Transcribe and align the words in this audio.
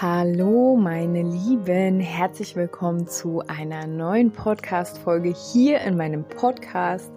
Hallo, 0.00 0.76
meine 0.76 1.22
Lieben, 1.22 1.98
herzlich 1.98 2.54
willkommen 2.54 3.08
zu 3.08 3.42
einer 3.48 3.84
neuen 3.88 4.30
Podcast-Folge 4.30 5.34
hier 5.34 5.80
in 5.80 5.96
meinem 5.96 6.22
Podcast. 6.22 7.10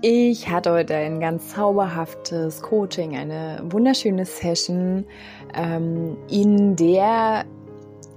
Ich 0.00 0.48
hatte 0.48 0.70
heute 0.70 0.94
ein 0.94 1.18
ganz 1.18 1.48
zauberhaftes 1.48 2.62
Coaching, 2.62 3.16
eine 3.16 3.64
wunderschöne 3.64 4.26
Session, 4.26 5.06
ähm, 5.54 6.16
in 6.30 6.76
der 6.76 7.44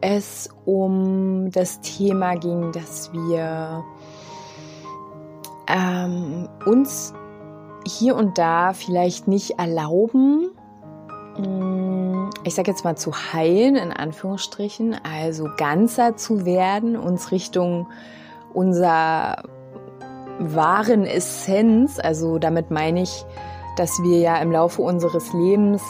es 0.02 0.48
um 0.66 1.50
das 1.50 1.82
Thema 1.82 2.36
ging, 2.36 2.72
dass 2.74 3.12
wir 3.14 3.84
ähm, 5.68 6.48
uns 6.68 7.16
hier 7.88 8.16
und 8.16 8.38
da 8.38 8.74
vielleicht 8.74 9.28
nicht 9.28 9.58
erlauben, 9.58 10.52
ich 12.44 12.56
sage 12.56 12.72
jetzt 12.72 12.84
mal 12.84 12.96
zu 12.96 13.12
heilen, 13.34 13.76
in 13.76 13.92
Anführungsstrichen, 13.92 14.96
also 15.04 15.48
ganzer 15.58 16.18
zu 16.18 16.46
werden, 16.46 16.98
uns 16.98 17.32
Richtung 17.32 17.88
unserer 18.54 19.44
wahren 20.40 21.06
Essenz, 21.06 22.00
also 22.00 22.40
damit 22.40 22.72
meine 22.72 23.04
ich, 23.04 23.26
dass 23.78 24.02
wir 24.02 24.20
ja 24.20 24.38
im 24.38 24.52
Laufe 24.52 24.82
unseres 24.82 25.34
Lebens 25.34 25.84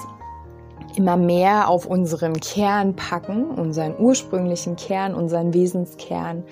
immer 0.95 1.15
mehr 1.15 1.69
auf 1.69 1.85
unseren 1.85 2.33
Kern 2.39 2.95
packen, 2.95 3.45
unseren 3.45 3.95
ursprünglichen 3.97 4.75
Kern, 4.75 5.15
unseren 5.15 5.53
Wesenskern, 5.53 6.43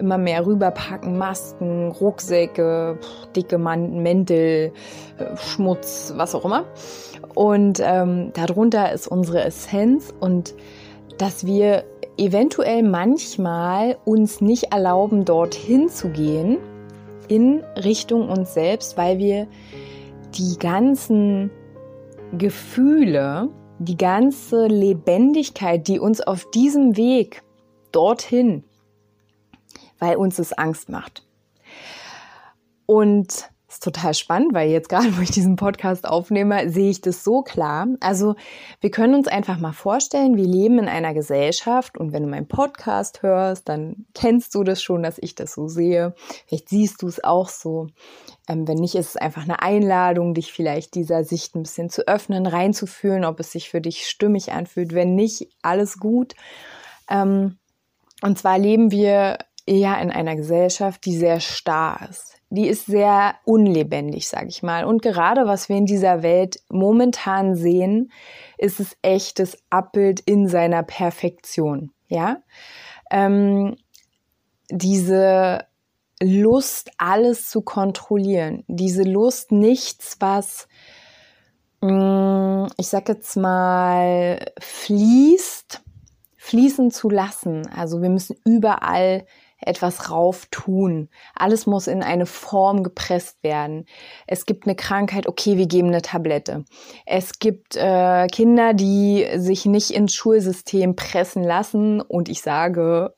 immer 0.00 0.18
mehr 0.18 0.44
rüberpacken, 0.46 1.16
Masken, 1.16 1.92
Rucksäcke, 1.92 2.98
dicke 3.36 3.58
Mäntel, 3.58 4.72
äh, 5.18 5.36
Schmutz, 5.36 6.12
was 6.16 6.34
auch 6.34 6.44
immer. 6.44 6.64
Und 7.34 7.80
ähm, 7.82 8.32
darunter 8.32 8.92
ist 8.92 9.06
unsere 9.06 9.44
Essenz 9.44 10.12
und 10.18 10.54
dass 11.18 11.46
wir 11.46 11.84
eventuell 12.16 12.82
manchmal 12.82 13.98
uns 14.04 14.40
nicht 14.40 14.72
erlauben, 14.72 15.24
dorthin 15.24 15.88
zu 15.88 16.08
gehen, 16.08 16.58
in 17.28 17.62
Richtung 17.76 18.28
uns 18.28 18.54
selbst, 18.54 18.96
weil 18.96 19.18
wir 19.18 19.46
die 20.34 20.58
ganzen 20.58 21.50
Gefühle, 22.36 23.48
die 23.78 23.96
ganze 23.96 24.66
Lebendigkeit, 24.66 25.86
die 25.86 26.00
uns 26.00 26.20
auf 26.20 26.50
diesem 26.50 26.96
Weg 26.96 27.42
dorthin, 27.92 28.64
weil 30.00 30.16
uns 30.16 30.38
es 30.38 30.52
Angst 30.52 30.88
macht. 30.88 31.24
Und 32.86 33.50
ist 33.70 33.84
total 33.84 34.14
spannend, 34.14 34.52
weil 34.52 34.70
jetzt 34.70 34.88
gerade, 34.88 35.06
wo 35.16 35.22
ich 35.22 35.30
diesen 35.30 35.56
Podcast 35.56 36.06
aufnehme, 36.06 36.68
sehe 36.68 36.90
ich 36.90 37.00
das 37.00 37.24
so 37.24 37.42
klar. 37.42 37.86
Also 38.00 38.34
wir 38.80 38.90
können 38.90 39.14
uns 39.14 39.28
einfach 39.28 39.58
mal 39.58 39.72
vorstellen, 39.72 40.36
wir 40.36 40.46
leben 40.46 40.78
in 40.78 40.88
einer 40.88 41.14
Gesellschaft 41.14 41.96
und 41.96 42.12
wenn 42.12 42.24
du 42.24 42.28
meinen 42.28 42.48
Podcast 42.48 43.22
hörst, 43.22 43.68
dann 43.68 44.06
kennst 44.14 44.54
du 44.54 44.64
das 44.64 44.82
schon, 44.82 45.02
dass 45.02 45.18
ich 45.18 45.34
das 45.34 45.52
so 45.52 45.68
sehe. 45.68 46.14
Vielleicht 46.46 46.68
siehst 46.68 47.02
du 47.02 47.06
es 47.06 47.22
auch 47.22 47.48
so. 47.48 47.86
Ähm, 48.48 48.66
wenn 48.66 48.78
nicht, 48.78 48.96
ist 48.96 49.10
es 49.10 49.16
einfach 49.16 49.44
eine 49.44 49.62
Einladung, 49.62 50.34
dich 50.34 50.52
vielleicht 50.52 50.94
dieser 50.94 51.22
Sicht 51.24 51.54
ein 51.54 51.62
bisschen 51.62 51.90
zu 51.90 52.08
öffnen, 52.08 52.46
reinzufühlen, 52.46 53.24
ob 53.24 53.38
es 53.38 53.52
sich 53.52 53.70
für 53.70 53.80
dich 53.80 54.08
stimmig 54.08 54.52
anfühlt. 54.52 54.94
Wenn 54.94 55.14
nicht, 55.14 55.48
alles 55.62 55.98
gut. 55.98 56.34
Ähm, 57.08 57.58
und 58.22 58.38
zwar 58.38 58.58
leben 58.58 58.90
wir 58.90 59.38
ja 59.66 60.00
in 60.00 60.10
einer 60.10 60.36
Gesellschaft, 60.36 61.04
die 61.04 61.16
sehr 61.16 61.40
starr 61.40 62.08
ist 62.08 62.40
die 62.50 62.66
ist 62.66 62.86
sehr 62.86 63.36
unlebendig, 63.44 64.28
sage 64.28 64.48
ich 64.48 64.62
mal. 64.62 64.84
Und 64.84 65.02
gerade 65.02 65.46
was 65.46 65.68
wir 65.68 65.76
in 65.76 65.86
dieser 65.86 66.22
Welt 66.22 66.60
momentan 66.68 67.54
sehen, 67.54 68.10
ist 68.58 68.80
es 68.80 68.96
echtes 69.02 69.56
Abbild 69.70 70.20
in 70.20 70.48
seiner 70.48 70.82
Perfektion. 70.82 71.92
Ja, 72.08 72.42
ähm, 73.10 73.76
diese 74.68 75.64
Lust, 76.20 76.90
alles 76.98 77.48
zu 77.48 77.62
kontrollieren, 77.62 78.64
diese 78.66 79.04
Lust, 79.04 79.52
nichts, 79.52 80.16
was 80.18 80.66
mm, 81.80 82.66
ich 82.76 82.88
sag 82.88 83.08
jetzt 83.08 83.36
mal 83.36 84.44
fließt, 84.58 85.82
fließen 86.36 86.90
zu 86.90 87.08
lassen. 87.08 87.68
Also 87.68 88.02
wir 88.02 88.10
müssen 88.10 88.36
überall 88.44 89.24
etwas 89.60 90.10
rauf 90.10 90.46
tun. 90.50 91.08
Alles 91.34 91.66
muss 91.66 91.86
in 91.86 92.02
eine 92.02 92.26
Form 92.26 92.82
gepresst 92.82 93.42
werden. 93.42 93.86
Es 94.26 94.46
gibt 94.46 94.66
eine 94.66 94.74
Krankheit, 94.74 95.26
okay, 95.26 95.56
wir 95.56 95.66
geben 95.66 95.88
eine 95.88 96.02
Tablette. 96.02 96.64
Es 97.06 97.38
gibt 97.38 97.76
äh, 97.76 98.26
Kinder, 98.28 98.74
die 98.74 99.26
sich 99.36 99.66
nicht 99.66 99.90
ins 99.90 100.14
Schulsystem 100.14 100.96
pressen 100.96 101.42
lassen 101.42 102.00
und 102.00 102.28
ich 102.28 102.42
sage 102.42 103.14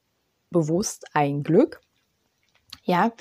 bewusst 0.51 1.07
ein 1.15 1.43
Glück. 1.43 1.81
Ja, 2.85 3.13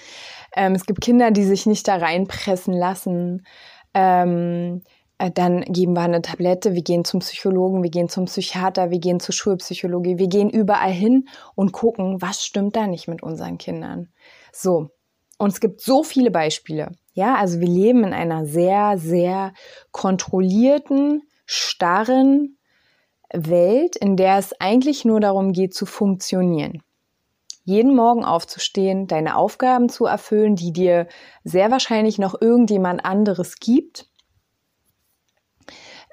ähm, 0.56 0.74
es 0.74 0.86
gibt 0.86 1.02
Kinder, 1.02 1.32
die 1.32 1.44
sich 1.44 1.66
nicht 1.66 1.88
da 1.88 1.98
reinpressen 1.98 2.74
lassen. 2.74 3.46
Ähm, 3.94 4.82
äh, 4.86 5.01
dann 5.30 5.62
geben 5.62 5.94
wir 5.94 6.02
eine 6.02 6.22
Tablette, 6.22 6.74
wir 6.74 6.82
gehen 6.82 7.06
zum 7.06 7.20
Psychologen, 7.20 7.84
wir 7.84 7.92
gehen 7.92 8.10
zum 8.10 8.26
Psychiater, 8.26 8.90
wir 8.90 9.00
gehen 9.00 9.20
zur 9.20 9.34
Schulpsychologie, 9.34 10.18
wir 10.18 10.28
gehen 10.28 10.50
überall 10.50 10.92
hin 10.92 11.28
und 11.56 11.72
gucken, 11.72 12.22
was 12.22 12.44
stimmt 12.44 12.76
da 12.76 12.88
nicht 12.88 13.08
mit 13.08 13.22
unseren 13.22 13.58
Kindern. 13.58 14.10
So. 14.52 14.90
Und 15.38 15.54
es 15.54 15.60
gibt 15.60 15.82
so 15.82 16.04
viele 16.04 16.32
Beispiele. 16.32 16.92
Ja, 17.14 17.36
also 17.36 17.60
wir 17.60 17.68
leben 17.68 18.04
in 18.04 18.14
einer 18.14 18.46
sehr, 18.46 18.98
sehr 18.98 19.54
kontrollierten, 19.92 21.24
starren 21.46 22.58
Welt, 23.34 23.96
in 23.96 24.18
der 24.18 24.38
es 24.38 24.54
eigentlich 24.60 25.04
nur 25.04 25.20
darum 25.20 25.52
geht, 25.52 25.74
zu 25.74 25.86
funktionieren. 25.86 26.84
Jeden 27.64 27.96
Morgen 27.96 28.24
aufzustehen, 28.24 29.08
deine 29.08 29.36
Aufgaben 29.36 29.90
zu 29.90 30.06
erfüllen, 30.06 30.56
die 30.56 30.74
dir 30.74 31.08
sehr 31.44 31.70
wahrscheinlich 31.70 32.18
noch 32.18 32.40
irgendjemand 32.40 33.06
anderes 33.06 33.58
gibt 33.58 34.11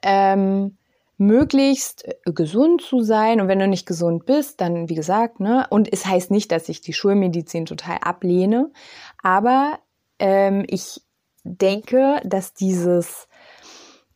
ähm, 0.03 0.77
möglichst 1.19 2.09
gesund 2.25 2.81
zu 2.81 3.03
sein. 3.03 3.41
Und 3.41 3.49
wenn 3.49 3.59
du 3.59 3.67
nicht 3.67 3.87
gesund 3.87 4.25
bist, 4.25 4.61
dann 4.61 4.89
wie 4.89 4.95
gesagt, 4.95 5.41
ne, 5.41 5.67
und 5.71 5.93
es 5.93 6.07
heißt 6.07 6.31
nicht, 6.31 6.53
dass 6.53 6.69
ich 6.69 6.81
die 6.81 6.93
Schulmedizin 6.93 7.67
total 7.67 7.99
ablehne, 7.99 8.71
aber 9.23 9.79
ähm, 10.19 10.65
ich 10.69 11.01
denke, 11.45 12.21
dass 12.25 12.55
dieses 12.55 13.29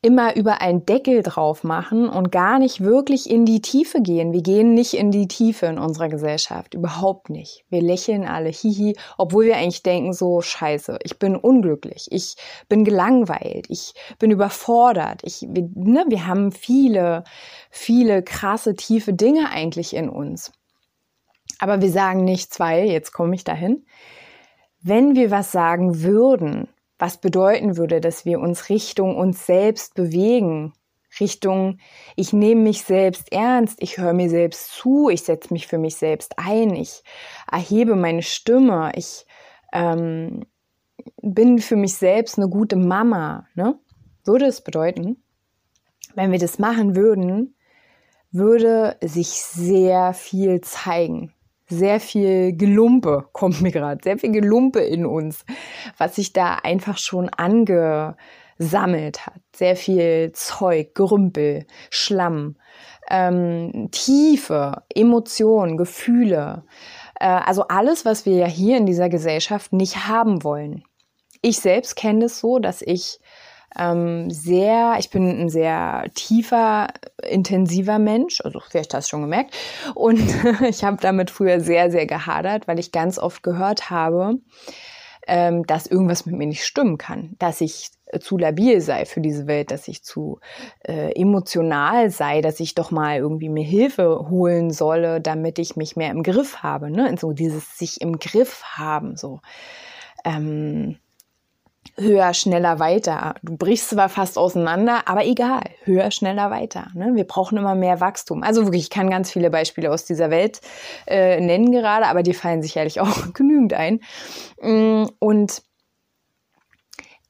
immer 0.04 0.34
über 0.34 0.60
einen 0.60 0.84
Deckel 0.84 1.22
drauf 1.22 1.62
machen 1.62 2.08
und 2.08 2.32
gar 2.32 2.58
nicht 2.58 2.80
wirklich 2.80 3.30
in 3.30 3.46
die 3.46 3.60
Tiefe 3.62 4.02
gehen. 4.02 4.32
Wir 4.32 4.42
gehen 4.42 4.74
nicht 4.74 4.94
in 4.94 5.12
die 5.12 5.28
Tiefe 5.28 5.66
in 5.66 5.78
unserer 5.78 6.08
Gesellschaft, 6.08 6.74
überhaupt 6.74 7.30
nicht. 7.30 7.64
Wir 7.70 7.80
lächeln 7.80 8.24
alle, 8.24 8.48
hihi, 8.48 8.96
obwohl 9.16 9.46
wir 9.46 9.56
eigentlich 9.56 9.84
denken 9.84 10.12
so, 10.12 10.40
scheiße, 10.40 10.98
ich 11.04 11.20
bin 11.20 11.36
unglücklich, 11.36 12.08
ich 12.10 12.34
bin 12.68 12.84
gelangweilt, 12.84 13.66
ich 13.68 13.94
bin 14.18 14.32
überfordert, 14.32 15.20
ich, 15.22 15.46
wir, 15.48 15.70
ne, 15.74 16.04
wir 16.08 16.26
haben 16.26 16.50
viele, 16.50 17.22
viele 17.70 18.24
krasse, 18.24 18.74
tiefe 18.74 19.12
Dinge 19.12 19.50
eigentlich 19.50 19.94
in 19.94 20.08
uns. 20.08 20.50
Aber 21.60 21.80
wir 21.80 21.90
sagen 21.90 22.24
nichts, 22.24 22.58
weil, 22.58 22.86
jetzt 22.86 23.12
komme 23.12 23.36
ich 23.36 23.44
dahin, 23.44 23.86
wenn 24.82 25.14
wir 25.14 25.30
was 25.30 25.52
sagen 25.52 26.02
würden, 26.02 26.66
was 27.02 27.16
bedeuten 27.16 27.76
würde, 27.76 28.00
dass 28.00 28.24
wir 28.24 28.38
uns 28.38 28.68
Richtung 28.68 29.16
uns 29.16 29.44
selbst 29.44 29.94
bewegen, 29.94 30.72
Richtung, 31.18 31.78
ich 32.14 32.32
nehme 32.32 32.60
mich 32.60 32.84
selbst 32.84 33.32
ernst, 33.32 33.82
ich 33.82 33.98
höre 33.98 34.12
mir 34.12 34.30
selbst 34.30 34.70
zu, 34.70 35.08
ich 35.08 35.24
setze 35.24 35.52
mich 35.52 35.66
für 35.66 35.78
mich 35.78 35.96
selbst 35.96 36.34
ein, 36.36 36.76
ich 36.76 37.02
erhebe 37.50 37.96
meine 37.96 38.22
Stimme, 38.22 38.92
ich 38.94 39.26
ähm, 39.72 40.46
bin 41.20 41.58
für 41.58 41.74
mich 41.74 41.94
selbst 41.94 42.38
eine 42.38 42.48
gute 42.48 42.76
Mama, 42.76 43.48
ne? 43.56 43.80
Würde 44.24 44.46
es 44.46 44.60
bedeuten, 44.60 45.20
wenn 46.14 46.30
wir 46.30 46.38
das 46.38 46.60
machen 46.60 46.94
würden, 46.94 47.56
würde 48.30 48.96
sich 49.00 49.30
sehr 49.42 50.14
viel 50.14 50.60
zeigen 50.60 51.34
sehr 51.72 52.00
viel 52.00 52.56
Gelumpe, 52.56 53.28
kommt 53.32 53.60
mir 53.62 53.72
gerade, 53.72 54.00
sehr 54.02 54.18
viel 54.18 54.32
Gelumpe 54.32 54.80
in 54.80 55.06
uns, 55.06 55.44
was 55.98 56.16
sich 56.16 56.32
da 56.32 56.56
einfach 56.56 56.98
schon 56.98 57.28
angesammelt 57.28 59.26
hat. 59.26 59.40
Sehr 59.54 59.76
viel 59.76 60.32
Zeug, 60.32 60.94
Gerümpel, 60.94 61.66
Schlamm, 61.90 62.56
ähm, 63.10 63.88
Tiefe, 63.90 64.82
Emotionen, 64.94 65.76
Gefühle, 65.76 66.64
Äh, 67.22 67.26
also 67.26 67.68
alles, 67.68 68.04
was 68.04 68.26
wir 68.26 68.34
ja 68.34 68.46
hier 68.46 68.76
in 68.76 68.86
dieser 68.86 69.08
Gesellschaft 69.08 69.72
nicht 69.72 70.08
haben 70.08 70.42
wollen. 70.42 70.84
Ich 71.40 71.58
selbst 71.60 71.96
kenne 71.96 72.24
es 72.26 72.32
das 72.32 72.40
so, 72.40 72.58
dass 72.58 72.82
ich 72.82 73.20
ähm, 73.78 74.30
sehr, 74.30 74.96
ich 74.98 75.10
bin 75.10 75.42
ein 75.42 75.48
sehr 75.48 76.04
tiefer, 76.14 76.88
intensiver 77.22 77.98
Mensch, 77.98 78.40
also 78.42 78.60
vielleicht 78.60 78.94
hast 78.94 79.06
du 79.06 79.10
schon 79.10 79.22
gemerkt. 79.22 79.54
Und 79.94 80.22
ich 80.68 80.84
habe 80.84 80.98
damit 81.00 81.30
früher 81.30 81.60
sehr, 81.60 81.90
sehr 81.90 82.06
gehadert, 82.06 82.68
weil 82.68 82.78
ich 82.78 82.92
ganz 82.92 83.18
oft 83.18 83.42
gehört 83.42 83.90
habe, 83.90 84.38
ähm, 85.26 85.64
dass 85.66 85.86
irgendwas 85.86 86.26
mit 86.26 86.36
mir 86.36 86.46
nicht 86.46 86.64
stimmen 86.64 86.98
kann, 86.98 87.34
dass 87.38 87.60
ich 87.60 87.90
zu 88.20 88.36
labil 88.36 88.80
sei 88.80 89.06
für 89.06 89.20
diese 89.20 89.46
Welt, 89.46 89.70
dass 89.70 89.88
ich 89.88 90.02
zu 90.02 90.40
äh, 90.80 91.12
emotional 91.18 92.10
sei, 92.10 92.42
dass 92.42 92.60
ich 92.60 92.74
doch 92.74 92.90
mal 92.90 93.16
irgendwie 93.16 93.48
mir 93.48 93.64
Hilfe 93.64 94.26
holen 94.28 94.70
solle, 94.70 95.20
damit 95.20 95.58
ich 95.58 95.76
mich 95.76 95.96
mehr 95.96 96.10
im 96.10 96.22
Griff 96.22 96.58
habe. 96.62 96.90
Ne? 96.90 97.14
so 97.18 97.32
dieses 97.32 97.78
sich 97.78 98.00
im 98.00 98.18
Griff 98.18 98.62
haben, 98.64 99.16
so. 99.16 99.40
Ähm, 100.24 100.98
höher, 101.96 102.32
schneller, 102.34 102.78
weiter. 102.78 103.34
Du 103.42 103.56
brichst 103.56 103.90
zwar 103.90 104.08
fast 104.08 104.38
auseinander, 104.38 105.02
aber 105.06 105.24
egal, 105.24 105.62
höher, 105.84 106.10
schneller, 106.10 106.50
weiter. 106.50 106.88
Ne? 106.94 107.12
Wir 107.14 107.24
brauchen 107.24 107.58
immer 107.58 107.74
mehr 107.74 108.00
Wachstum. 108.00 108.42
Also 108.42 108.64
wirklich, 108.64 108.84
ich 108.84 108.90
kann 108.90 109.10
ganz 109.10 109.30
viele 109.30 109.50
Beispiele 109.50 109.90
aus 109.90 110.04
dieser 110.04 110.30
Welt 110.30 110.60
äh, 111.06 111.40
nennen 111.40 111.70
gerade, 111.70 112.06
aber 112.06 112.22
die 112.22 112.34
fallen 112.34 112.62
sicherlich 112.62 113.00
auch 113.00 113.32
genügend 113.34 113.74
ein. 113.74 114.00
Mm, 114.60 115.04
und 115.18 115.62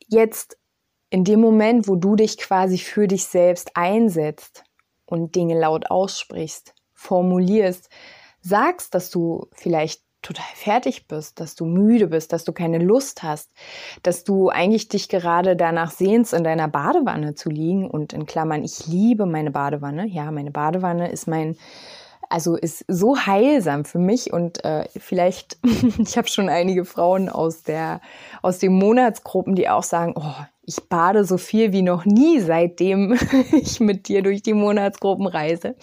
jetzt 0.08 0.56
in 1.10 1.24
dem 1.24 1.40
Moment, 1.40 1.88
wo 1.88 1.96
du 1.96 2.16
dich 2.16 2.38
quasi 2.38 2.78
für 2.78 3.08
dich 3.08 3.24
selbst 3.26 3.72
einsetzt 3.74 4.64
und 5.04 5.34
Dinge 5.34 5.58
laut 5.58 5.90
aussprichst, 5.90 6.74
formulierst, 6.94 7.90
sagst, 8.40 8.94
dass 8.94 9.10
du 9.10 9.48
vielleicht 9.52 10.02
total 10.22 10.46
fertig 10.54 11.08
bist, 11.08 11.40
dass 11.40 11.54
du 11.54 11.64
müde 11.64 12.06
bist, 12.06 12.32
dass 12.32 12.44
du 12.44 12.52
keine 12.52 12.78
Lust 12.78 13.22
hast, 13.22 13.50
dass 14.02 14.24
du 14.24 14.48
eigentlich 14.48 14.88
dich 14.88 15.08
gerade 15.08 15.56
danach 15.56 15.90
sehnst, 15.90 16.32
in 16.32 16.44
deiner 16.44 16.68
Badewanne 16.68 17.34
zu 17.34 17.50
liegen 17.50 17.90
und 17.90 18.12
in 18.12 18.26
Klammern, 18.26 18.62
ich 18.62 18.86
liebe 18.86 19.26
meine 19.26 19.50
Badewanne. 19.50 20.06
Ja, 20.06 20.30
meine 20.30 20.50
Badewanne 20.50 21.10
ist 21.10 21.26
mein, 21.26 21.56
also 22.28 22.56
ist 22.56 22.84
so 22.88 23.16
heilsam 23.18 23.84
für 23.84 23.98
mich 23.98 24.32
und 24.32 24.64
äh, 24.64 24.86
vielleicht, 24.96 25.58
ich 25.98 26.16
habe 26.16 26.28
schon 26.28 26.48
einige 26.48 26.84
Frauen 26.84 27.28
aus 27.28 27.62
der, 27.62 28.00
aus 28.40 28.58
den 28.58 28.72
Monatsgruppen, 28.72 29.54
die 29.54 29.68
auch 29.68 29.82
sagen, 29.82 30.14
oh, 30.16 30.34
ich 30.64 30.76
bade 30.88 31.24
so 31.24 31.38
viel 31.38 31.72
wie 31.72 31.82
noch 31.82 32.04
nie, 32.04 32.40
seitdem 32.40 33.18
ich 33.52 33.80
mit 33.80 34.08
dir 34.08 34.22
durch 34.22 34.42
die 34.42 34.54
Monatsgruppen 34.54 35.26
reise. 35.26 35.74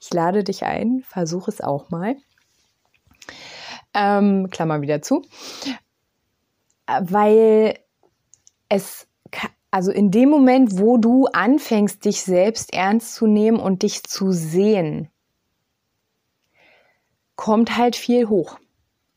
Ich 0.00 0.12
lade 0.12 0.44
dich 0.44 0.64
ein, 0.64 1.02
versuche 1.08 1.50
es 1.50 1.60
auch 1.60 1.90
mal. 1.90 2.16
Ähm, 3.98 4.48
Klammer 4.50 4.80
wieder 4.80 5.02
zu. 5.02 5.22
Weil 6.86 7.78
es, 8.68 9.08
also 9.70 9.90
in 9.90 10.10
dem 10.10 10.28
Moment, 10.28 10.78
wo 10.78 10.98
du 10.98 11.26
anfängst, 11.26 12.04
dich 12.04 12.22
selbst 12.22 12.72
ernst 12.72 13.14
zu 13.14 13.26
nehmen 13.26 13.58
und 13.58 13.82
dich 13.82 14.04
zu 14.04 14.30
sehen, 14.30 15.10
kommt 17.34 17.76
halt 17.76 17.96
viel 17.96 18.28
hoch. 18.28 18.58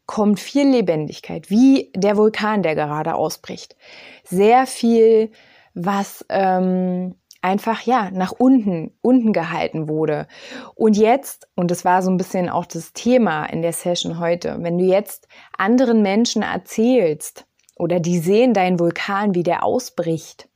Kommt 0.07 0.39
viel 0.39 0.67
Lebendigkeit, 0.67 1.49
wie 1.49 1.91
der 1.95 2.17
Vulkan, 2.17 2.63
der 2.63 2.75
gerade 2.75 3.15
ausbricht. 3.15 3.77
Sehr 4.23 4.65
viel, 4.65 5.31
was 5.73 6.25
ähm, 6.27 7.15
einfach 7.41 7.81
ja 7.81 8.11
nach 8.11 8.31
unten 8.31 8.91
unten 9.01 9.33
gehalten 9.33 9.87
wurde. 9.87 10.27
Und 10.75 10.95
jetzt 10.95 11.47
und 11.55 11.71
das 11.71 11.83
war 11.85 12.01
so 12.01 12.09
ein 12.11 12.17
bisschen 12.17 12.49
auch 12.49 12.65
das 12.65 12.93
Thema 12.93 13.45
in 13.45 13.61
der 13.61 13.73
Session 13.73 14.19
heute, 14.19 14.57
wenn 14.59 14.77
du 14.77 14.85
jetzt 14.85 15.27
anderen 15.57 16.01
Menschen 16.01 16.43
erzählst 16.43 17.45
oder 17.75 17.99
die 17.99 18.19
sehen 18.19 18.53
deinen 18.53 18.79
Vulkan, 18.79 19.33
wie 19.33 19.43
der 19.43 19.63
ausbricht, 19.63 20.47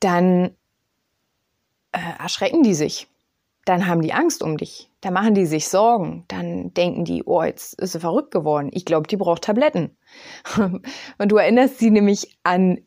dann 0.00 0.56
äh, 1.92 2.22
erschrecken 2.22 2.62
die 2.62 2.74
sich. 2.74 3.08
Dann 3.64 3.86
haben 3.86 4.00
die 4.00 4.14
Angst 4.14 4.42
um 4.42 4.56
dich. 4.56 4.90
Dann 5.02 5.12
machen 5.12 5.34
die 5.34 5.44
sich 5.44 5.68
Sorgen. 5.68 6.24
Dann 6.28 6.72
denken 6.72 7.04
die, 7.04 7.24
oh, 7.24 7.42
jetzt 7.42 7.74
ist 7.74 7.92
sie 7.92 8.00
verrückt 8.00 8.30
geworden. 8.30 8.70
Ich 8.72 8.86
glaube, 8.86 9.06
die 9.06 9.18
braucht 9.18 9.44
Tabletten. 9.44 9.94
Und 10.56 11.28
du 11.28 11.36
erinnerst 11.36 11.78
sie 11.78 11.90
nämlich 11.90 12.38
an 12.44 12.78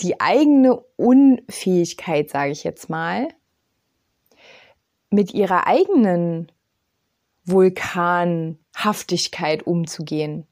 die 0.00 0.20
eigene 0.20 0.76
Unfähigkeit, 0.96 2.30
sage 2.30 2.52
ich 2.52 2.64
jetzt 2.64 2.90
mal, 2.90 3.28
mit 5.10 5.32
ihrer 5.32 5.66
eigenen 5.66 6.50
Vulkanhaftigkeit 7.44 9.66
umzugehen. 9.66 10.46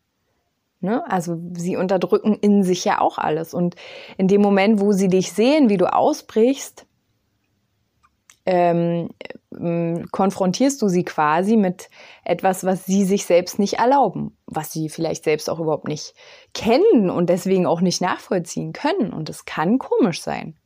Ne? 0.80 1.04
Also 1.10 1.38
sie 1.54 1.76
unterdrücken 1.76 2.34
in 2.34 2.64
sich 2.64 2.84
ja 2.84 3.00
auch 3.00 3.16
alles. 3.18 3.54
Und 3.54 3.76
in 4.18 4.28
dem 4.28 4.42
Moment, 4.42 4.80
wo 4.80 4.92
sie 4.92 5.08
dich 5.08 5.32
sehen, 5.32 5.68
wie 5.68 5.76
du 5.76 5.92
ausbrichst, 5.92 6.86
ähm, 8.46 9.10
ähm, 9.60 10.06
konfrontierst 10.10 10.80
du 10.82 10.88
sie 10.88 11.04
quasi 11.04 11.56
mit 11.56 11.90
etwas, 12.24 12.64
was 12.64 12.86
sie 12.86 13.04
sich 13.04 13.24
selbst 13.24 13.58
nicht 13.58 13.74
erlauben, 13.74 14.36
was 14.46 14.72
sie 14.72 14.88
vielleicht 14.88 15.24
selbst 15.24 15.48
auch 15.50 15.60
überhaupt 15.60 15.88
nicht 15.88 16.14
kennen 16.54 17.10
und 17.10 17.28
deswegen 17.28 17.66
auch 17.66 17.80
nicht 17.80 18.00
nachvollziehen 18.00 18.72
können. 18.72 19.12
Und 19.12 19.28
es 19.28 19.44
kann 19.44 19.78
komisch 19.78 20.22
sein. 20.22 20.56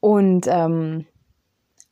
Und 0.00 0.46
ähm, 0.48 1.06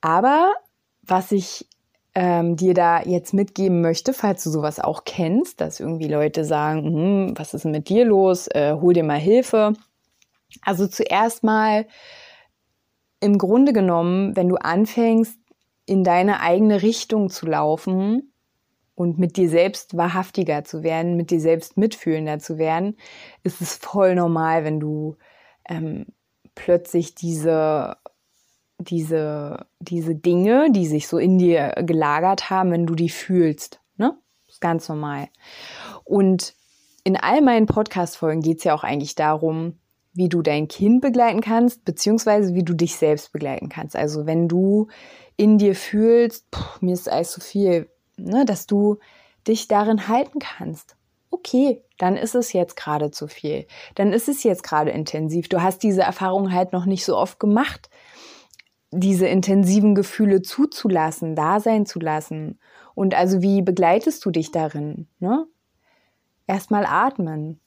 aber 0.01 0.55
was 1.03 1.33
ich 1.33 1.67
ähm, 2.15 2.57
dir 2.57 2.73
da 2.73 3.03
jetzt 3.03 3.35
mitgeben 3.35 3.83
möchte, 3.83 4.13
falls 4.13 4.43
du 4.43 4.51
sowas 4.51 4.81
auch 4.81 5.05
kennst, 5.05 5.61
dass 5.61 5.81
irgendwie 5.81 6.09
Leute 6.09 6.45
sagen, 6.45 6.85
hm, 6.85 7.35
was 7.37 7.53
ist 7.53 7.65
denn 7.65 7.73
mit 7.73 7.89
dir 7.89 8.05
los? 8.05 8.49
Äh, 8.49 8.75
hol 8.81 8.95
dir 8.95 9.05
mal 9.05 9.19
Hilfe. 9.19 9.75
Also 10.63 10.87
zuerst 10.87 11.45
mal 11.45 11.87
im 13.21 13.39
Grunde 13.39 13.73
genommen, 13.73 14.37
wenn 14.37 14.49
du 14.49 14.57
anfängst, 14.57 15.39
in 15.87 16.05
deine 16.05 16.41
eigene 16.41 16.83
Richtung 16.83 17.31
zu 17.31 17.47
laufen 17.47 18.33
und 18.95 19.19
mit 19.19 19.37
dir 19.37 19.49
selbst 19.49 19.97
wahrhaftiger 19.97 20.65
zu 20.65 20.83
werden, 20.83 21.17
mit 21.17 21.31
dir 21.31 21.41
selbst 21.41 21.77
mitfühlender 21.77 22.39
zu 22.39 22.59
werden, 22.59 22.97
ist 23.45 23.61
es 23.61 23.77
voll 23.77 24.15
normal, 24.15 24.65
wenn 24.65 24.81
du 24.81 25.17
ähm, 25.69 26.07
plötzlich 26.55 27.15
diese, 27.15 27.97
diese, 28.79 29.67
diese 29.79 30.15
Dinge, 30.15 30.69
die 30.71 30.87
sich 30.87 31.07
so 31.07 31.19
in 31.19 31.39
dir 31.39 31.75
gelagert 31.83 32.51
haben, 32.51 32.73
wenn 32.73 32.87
du 32.87 32.95
die 32.95 33.11
fühlst. 33.11 33.81
Ne? 33.97 34.17
Ist 34.49 34.61
ganz 34.61 34.89
normal. 34.89 35.29
Und 36.05 36.55
in 37.05 37.17
all 37.17 37.43
meinen 37.43 37.67
Podcast-Folgen 37.67 38.43
geht 38.43 38.59
es 38.59 38.65
ja 38.65 38.75
auch 38.75 38.83
eigentlich 38.83 39.15
darum, 39.15 39.79
wie 40.17 40.29
du 40.29 40.43
dein 40.43 40.69
Kind 40.69 41.01
begleiten 41.01 41.41
kannst, 41.41 41.85
beziehungsweise 41.85 42.55
wie 42.55 42.65
du 42.65 42.75
dich 42.75 42.97
selbst 42.97 43.33
begleiten 43.33 43.69
kannst. 43.69 43.97
Also 43.97 44.27
wenn 44.27 44.49
du 44.49 44.89
in 45.37 45.59
dir 45.59 45.75
fühlst, 45.75 46.47
pff, 46.55 46.81
mir 46.81 46.95
ist 46.95 47.09
alles 47.09 47.33
zu 47.33 47.41
viel, 47.41 47.89
ne, 48.17 48.45
dass 48.45 48.67
du 48.67 48.99
dich 49.47 49.69
darin 49.69 50.09
halten 50.09 50.39
kannst. 50.39 50.97
Okay, 51.31 51.83
dann 51.99 52.17
ist 52.17 52.35
es 52.35 52.53
jetzt 52.53 52.77
gerade 52.77 53.11
zu 53.11 53.29
viel. 53.29 53.67
Dann 53.95 54.13
ist 54.13 54.29
es 54.29 54.43
jetzt 54.43 54.63
gerade 54.63 54.91
intensiv. 54.91 55.49
Du 55.49 55.63
hast 55.63 55.83
diese 55.83 56.03
Erfahrung 56.03 56.53
halt 56.53 56.73
noch 56.73 56.87
nicht 56.87 57.05
so 57.05 57.17
oft 57.17 57.39
gemacht, 57.39 57.91
diese 58.91 59.27
intensiven 59.27 59.95
Gefühle 59.95 60.43
zuzulassen, 60.43 61.35
da 61.35 61.61
sein 61.61 61.85
zu 61.85 61.99
lassen. 61.99 62.59
Und 62.95 63.15
also 63.15 63.43
wie 63.43 63.61
begleitest 63.61 64.25
du 64.25 64.31
dich 64.31 64.53
darin? 64.53 65.09
Ne? 65.19 65.47
Erstmal 66.47 66.87
atmen, 66.87 67.61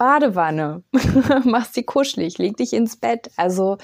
Badewanne, 0.00 0.82
machst 1.44 1.74
sie 1.74 1.82
kuschelig, 1.82 2.38
leg 2.38 2.56
dich 2.56 2.72
ins 2.72 2.96
Bett. 2.96 3.30
Also 3.36 3.76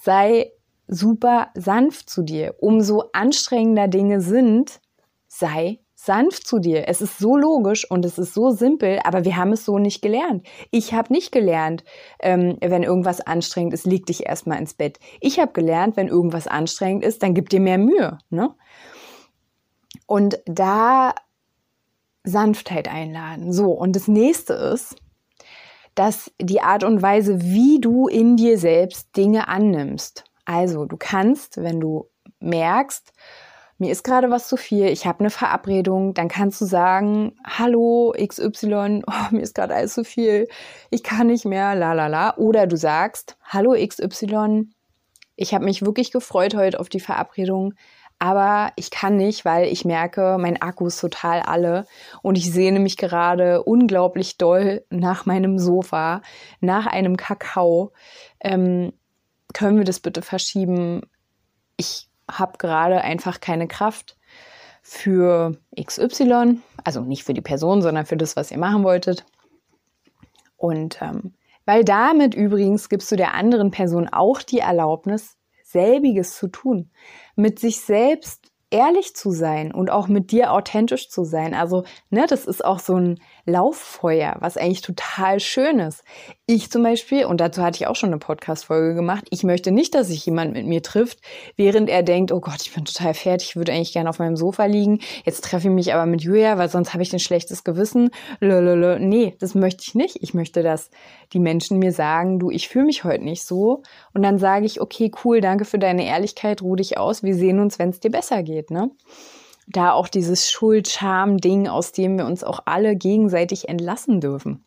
sei 0.00 0.52
super 0.86 1.48
sanft 1.54 2.08
zu 2.08 2.22
dir. 2.22 2.54
Umso 2.60 3.10
anstrengender 3.12 3.88
Dinge 3.88 4.20
sind, 4.20 4.80
sei 5.26 5.80
sanft 5.96 6.46
zu 6.46 6.60
dir. 6.60 6.86
Es 6.86 7.00
ist 7.00 7.18
so 7.18 7.36
logisch 7.36 7.90
und 7.90 8.04
es 8.04 8.16
ist 8.16 8.32
so 8.32 8.50
simpel, 8.50 9.00
aber 9.02 9.24
wir 9.24 9.36
haben 9.36 9.52
es 9.52 9.64
so 9.64 9.80
nicht 9.80 10.02
gelernt. 10.02 10.46
Ich 10.70 10.94
habe 10.94 11.12
nicht 11.12 11.32
gelernt, 11.32 11.82
ähm, 12.20 12.56
wenn 12.60 12.84
irgendwas 12.84 13.20
anstrengend 13.20 13.74
ist, 13.74 13.86
leg 13.86 14.06
dich 14.06 14.26
erstmal 14.26 14.60
ins 14.60 14.74
Bett. 14.74 15.00
Ich 15.20 15.40
habe 15.40 15.50
gelernt, 15.50 15.96
wenn 15.96 16.06
irgendwas 16.06 16.46
anstrengend 16.46 17.04
ist, 17.04 17.24
dann 17.24 17.34
gib 17.34 17.48
dir 17.48 17.60
mehr 17.60 17.78
Mühe. 17.78 18.18
Ne? 18.30 18.54
Und 20.06 20.38
da 20.46 21.12
Sanftheit 22.22 22.86
einladen. 22.86 23.52
So, 23.52 23.72
und 23.72 23.96
das 23.96 24.06
nächste 24.06 24.52
ist, 24.54 24.94
dass 25.94 26.30
die 26.40 26.60
Art 26.60 26.84
und 26.84 27.02
Weise, 27.02 27.42
wie 27.42 27.80
du 27.80 28.08
in 28.08 28.36
dir 28.36 28.58
selbst 28.58 29.16
Dinge 29.16 29.48
annimmst. 29.48 30.24
Also 30.44 30.84
du 30.84 30.96
kannst, 30.96 31.62
wenn 31.62 31.80
du 31.80 32.08
merkst, 32.40 33.12
mir 33.78 33.90
ist 33.90 34.04
gerade 34.04 34.30
was 34.30 34.46
zu 34.46 34.58
viel, 34.58 34.88
ich 34.88 35.06
habe 35.06 35.20
eine 35.20 35.30
Verabredung, 35.30 36.12
dann 36.12 36.28
kannst 36.28 36.60
du 36.60 36.66
sagen, 36.66 37.34
hallo 37.46 38.12
XY, 38.18 39.02
oh, 39.06 39.12
mir 39.30 39.40
ist 39.40 39.54
gerade 39.54 39.74
alles 39.74 39.94
zu 39.94 40.04
viel, 40.04 40.48
ich 40.90 41.02
kann 41.02 41.28
nicht 41.28 41.46
mehr, 41.46 41.74
la 41.74 41.94
la 41.94 42.06
la. 42.06 42.36
Oder 42.36 42.66
du 42.66 42.76
sagst, 42.76 43.38
hallo 43.42 43.72
XY, 43.72 44.68
ich 45.34 45.54
habe 45.54 45.64
mich 45.64 45.82
wirklich 45.82 46.12
gefreut 46.12 46.54
heute 46.54 46.78
auf 46.78 46.90
die 46.90 47.00
Verabredung, 47.00 47.72
aber 48.20 48.72
ich 48.76 48.90
kann 48.90 49.16
nicht, 49.16 49.46
weil 49.46 49.66
ich 49.66 49.86
merke, 49.86 50.36
mein 50.38 50.60
Akku 50.60 50.86
ist 50.86 51.00
total 51.00 51.40
alle 51.40 51.86
und 52.20 52.36
ich 52.36 52.52
sehne 52.52 52.78
mich 52.78 52.98
gerade 52.98 53.62
unglaublich 53.62 54.36
doll 54.36 54.84
nach 54.90 55.24
meinem 55.24 55.58
Sofa, 55.58 56.20
nach 56.60 56.86
einem 56.86 57.16
Kakao. 57.16 57.92
Ähm, 58.38 58.92
können 59.54 59.78
wir 59.78 59.84
das 59.84 60.00
bitte 60.00 60.20
verschieben? 60.20 61.00
Ich 61.78 62.08
habe 62.30 62.58
gerade 62.58 63.00
einfach 63.00 63.40
keine 63.40 63.66
Kraft 63.66 64.18
für 64.82 65.56
XY, 65.82 66.60
also 66.84 67.00
nicht 67.00 67.24
für 67.24 67.34
die 67.34 67.40
Person, 67.40 67.80
sondern 67.80 68.04
für 68.04 68.18
das, 68.18 68.36
was 68.36 68.50
ihr 68.50 68.58
machen 68.58 68.84
wolltet. 68.84 69.24
Und 70.58 71.00
ähm, 71.00 71.32
weil 71.64 71.84
damit 71.84 72.34
übrigens 72.34 72.90
gibst 72.90 73.10
du 73.10 73.16
der 73.16 73.32
anderen 73.32 73.70
Person 73.70 74.08
auch 74.08 74.42
die 74.42 74.58
Erlaubnis, 74.58 75.38
selbiges 75.70 76.36
zu 76.36 76.48
tun, 76.48 76.90
mit 77.36 77.58
sich 77.58 77.80
selbst 77.80 78.50
ehrlich 78.70 79.14
zu 79.16 79.32
sein 79.32 79.72
und 79.72 79.90
auch 79.90 80.08
mit 80.08 80.30
dir 80.30 80.52
authentisch 80.52 81.10
zu 81.10 81.24
sein. 81.24 81.54
Also, 81.54 81.84
ne, 82.10 82.26
das 82.28 82.46
ist 82.46 82.64
auch 82.64 82.78
so 82.78 82.96
ein 82.96 83.20
Lauffeuer, 83.50 84.36
was 84.40 84.56
eigentlich 84.56 84.80
total 84.80 85.40
schön 85.40 85.78
ist. 85.78 86.04
Ich 86.46 86.70
zum 86.70 86.82
Beispiel, 86.82 87.24
und 87.24 87.40
dazu 87.40 87.62
hatte 87.62 87.76
ich 87.76 87.86
auch 87.86 87.96
schon 87.96 88.10
eine 88.10 88.18
Podcast-Folge 88.18 88.94
gemacht, 88.94 89.26
ich 89.30 89.44
möchte 89.44 89.70
nicht, 89.70 89.94
dass 89.94 90.08
sich 90.08 90.24
jemand 90.26 90.52
mit 90.52 90.66
mir 90.66 90.82
trifft, 90.82 91.20
während 91.56 91.88
er 91.88 92.02
denkt, 92.02 92.32
oh 92.32 92.40
Gott, 92.40 92.62
ich 92.62 92.72
bin 92.74 92.84
total 92.84 93.14
fertig, 93.14 93.50
ich 93.50 93.56
würde 93.56 93.72
eigentlich 93.72 93.92
gerne 93.92 94.08
auf 94.08 94.18
meinem 94.18 94.36
Sofa 94.36 94.64
liegen. 94.64 95.00
Jetzt 95.24 95.44
treffe 95.44 95.68
ich 95.68 95.74
mich 95.74 95.94
aber 95.94 96.06
mit 96.06 96.22
Julia, 96.22 96.58
weil 96.58 96.68
sonst 96.68 96.92
habe 96.92 97.02
ich 97.02 97.12
ein 97.12 97.18
schlechtes 97.18 97.64
Gewissen. 97.64 98.10
Lölölö. 98.40 98.98
Nee, 98.98 99.36
das 99.38 99.54
möchte 99.54 99.84
ich 99.86 99.94
nicht. 99.94 100.18
Ich 100.20 100.34
möchte, 100.34 100.62
dass 100.62 100.90
die 101.32 101.38
Menschen 101.40 101.78
mir 101.78 101.92
sagen, 101.92 102.38
du, 102.38 102.50
ich 102.50 102.68
fühle 102.68 102.86
mich 102.86 103.04
heute 103.04 103.24
nicht 103.24 103.44
so. 103.44 103.82
Und 104.14 104.22
dann 104.22 104.38
sage 104.38 104.66
ich, 104.66 104.80
okay, 104.80 105.10
cool, 105.24 105.40
danke 105.40 105.64
für 105.64 105.78
deine 105.78 106.06
Ehrlichkeit, 106.06 106.62
ruh 106.62 106.76
dich 106.76 106.98
aus, 106.98 107.22
wir 107.22 107.34
sehen 107.34 107.60
uns, 107.60 107.78
wenn 107.78 107.90
es 107.90 108.00
dir 108.00 108.10
besser 108.10 108.42
geht, 108.42 108.70
ne? 108.70 108.90
Da 109.72 109.92
auch 109.92 110.08
dieses 110.08 110.50
Schuld-Scham-Ding, 110.50 111.68
aus 111.68 111.92
dem 111.92 112.18
wir 112.18 112.26
uns 112.26 112.44
auch 112.44 112.60
alle 112.66 112.96
gegenseitig 112.96 113.68
entlassen 113.68 114.20
dürfen. 114.20 114.64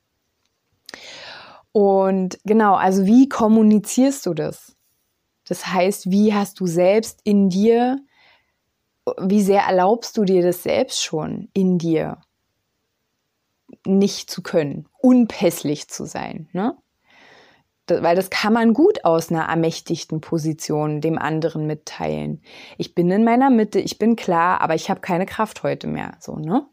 Und 1.71 2.39
genau, 2.45 2.75
also 2.75 3.05
wie 3.05 3.27
kommunizierst 3.27 4.25
du 4.25 4.33
das? 4.33 4.75
Das 5.47 5.67
heißt, 5.67 6.09
wie 6.09 6.33
hast 6.33 6.59
du 6.59 6.67
selbst 6.67 7.19
in 7.23 7.49
dir, 7.49 7.99
wie 9.19 9.41
sehr 9.41 9.63
erlaubst 9.63 10.17
du 10.17 10.23
dir 10.23 10.41
das 10.41 10.63
selbst 10.63 11.03
schon 11.03 11.49
in 11.53 11.77
dir 11.77 12.21
nicht 13.85 14.29
zu 14.29 14.41
können, 14.41 14.87
unpässlich 14.99 15.89
zu 15.89 16.05
sein, 16.05 16.47
ne? 16.53 16.77
Weil 17.87 18.15
das 18.15 18.29
kann 18.29 18.53
man 18.53 18.73
gut 18.73 19.03
aus 19.03 19.29
einer 19.29 19.43
ermächtigten 19.43 20.21
Position 20.21 21.01
dem 21.01 21.17
anderen 21.17 21.67
mitteilen. 21.67 22.41
Ich 22.77 22.95
bin 22.95 23.11
in 23.11 23.23
meiner 23.23 23.49
Mitte, 23.49 23.79
ich 23.79 23.97
bin 23.97 24.15
klar, 24.15 24.61
aber 24.61 24.75
ich 24.75 24.89
habe 24.89 25.01
keine 25.01 25.25
Kraft 25.25 25.63
heute 25.63 25.87
mehr, 25.87 26.15
so, 26.19 26.35
ne? 26.35 26.65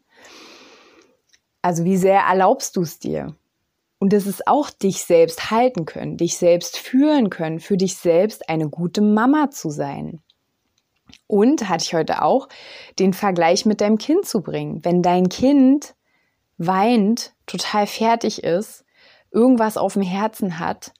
Also 1.61 1.83
wie 1.83 1.97
sehr 1.97 2.21
erlaubst 2.21 2.75
du 2.75 2.81
es 2.81 2.97
dir? 2.97 3.35
Und 3.99 4.13
es 4.13 4.25
ist 4.25 4.47
auch 4.47 4.71
dich 4.71 5.03
selbst 5.03 5.51
halten 5.51 5.85
können, 5.85 6.17
dich 6.17 6.37
selbst 6.37 6.77
führen 6.77 7.29
können, 7.29 7.59
für 7.59 7.77
dich 7.77 7.97
selbst 7.97 8.49
eine 8.49 8.67
gute 8.67 9.01
Mama 9.01 9.51
zu 9.51 9.69
sein. 9.69 10.21
Und 11.27 11.69
hatte 11.69 11.83
ich 11.83 11.93
heute 11.93 12.23
auch 12.23 12.47
den 12.97 13.13
Vergleich 13.13 13.65
mit 13.67 13.79
deinem 13.79 13.99
Kind 13.99 14.25
zu 14.25 14.41
bringen. 14.41 14.83
Wenn 14.83 15.03
dein 15.03 15.29
Kind 15.29 15.93
weint, 16.57 17.33
total 17.45 17.85
fertig 17.85 18.43
ist, 18.43 18.85
irgendwas 19.29 19.77
auf 19.77 19.93
dem 19.93 20.01
Herzen 20.01 20.57
hat, 20.57 20.93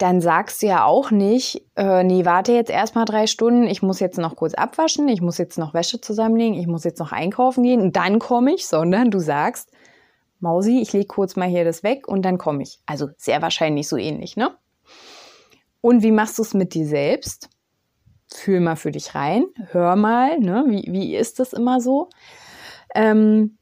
dann 0.00 0.22
sagst 0.22 0.62
du 0.62 0.66
ja 0.66 0.84
auch 0.86 1.10
nicht, 1.10 1.62
äh, 1.76 2.02
nee, 2.02 2.24
warte 2.24 2.52
jetzt 2.52 2.70
erstmal 2.70 3.04
drei 3.04 3.26
Stunden, 3.26 3.64
ich 3.64 3.82
muss 3.82 4.00
jetzt 4.00 4.16
noch 4.16 4.34
kurz 4.34 4.54
abwaschen, 4.54 5.08
ich 5.08 5.20
muss 5.20 5.36
jetzt 5.36 5.58
noch 5.58 5.74
Wäsche 5.74 6.00
zusammenlegen, 6.00 6.58
ich 6.58 6.66
muss 6.66 6.84
jetzt 6.84 7.00
noch 7.00 7.12
einkaufen 7.12 7.62
gehen 7.62 7.82
und 7.82 7.96
dann 7.96 8.18
komme 8.18 8.54
ich, 8.54 8.66
sondern 8.66 9.10
du 9.10 9.18
sagst, 9.18 9.70
Mausi, 10.38 10.80
ich 10.80 10.94
lege 10.94 11.06
kurz 11.06 11.36
mal 11.36 11.48
hier 11.48 11.64
das 11.64 11.82
weg 11.82 12.08
und 12.08 12.22
dann 12.22 12.38
komme 12.38 12.62
ich. 12.62 12.78
Also 12.86 13.08
sehr 13.18 13.42
wahrscheinlich 13.42 13.88
so 13.88 13.98
ähnlich, 13.98 14.38
ne? 14.38 14.56
Und 15.82 16.02
wie 16.02 16.12
machst 16.12 16.38
du 16.38 16.42
es 16.42 16.54
mit 16.54 16.72
dir 16.72 16.86
selbst? 16.86 17.50
Fühl 18.32 18.60
mal 18.60 18.76
für 18.76 18.92
dich 18.92 19.14
rein, 19.14 19.44
hör 19.70 19.96
mal, 19.96 20.38
ne? 20.38 20.64
Wie, 20.66 20.86
wie 20.90 21.14
ist 21.14 21.40
das 21.40 21.52
immer 21.52 21.82
so? 21.82 22.08
Ähm, 22.94 23.58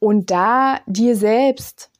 und 0.00 0.30
da 0.30 0.80
dir 0.86 1.16
selbst 1.16 1.90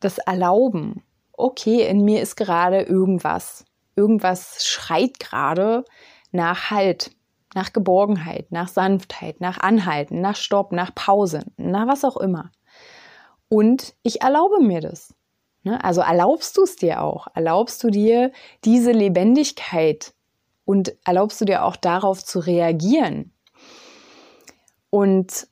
das 0.00 0.18
erlauben, 0.18 1.04
okay, 1.36 1.86
in 1.86 2.04
mir 2.04 2.22
ist 2.22 2.36
gerade 2.36 2.82
irgendwas. 2.82 3.64
Irgendwas 3.94 4.64
schreit 4.66 5.18
gerade 5.18 5.84
nach 6.32 6.70
Halt, 6.70 7.12
nach 7.54 7.72
Geborgenheit, 7.72 8.52
nach 8.52 8.68
Sanftheit, 8.68 9.40
nach 9.40 9.58
Anhalten, 9.58 10.20
nach 10.20 10.36
Stopp, 10.36 10.72
nach 10.72 10.94
Pause, 10.94 11.44
nach 11.56 11.86
was 11.86 12.04
auch 12.04 12.16
immer. 12.16 12.50
Und 13.48 13.94
ich 14.02 14.22
erlaube 14.22 14.60
mir 14.60 14.80
das. 14.80 15.14
Ne? 15.62 15.82
Also 15.82 16.00
erlaubst 16.00 16.56
du 16.56 16.62
es 16.62 16.76
dir 16.76 17.02
auch? 17.02 17.28
Erlaubst 17.34 17.82
du 17.82 17.90
dir 17.90 18.32
diese 18.64 18.92
Lebendigkeit 18.92 20.14
und 20.64 20.94
erlaubst 21.04 21.40
du 21.40 21.44
dir 21.44 21.64
auch 21.64 21.76
darauf 21.76 22.24
zu 22.24 22.40
reagieren? 22.40 23.32
Und 24.90 25.48